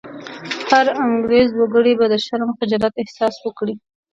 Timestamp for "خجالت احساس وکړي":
2.59-3.73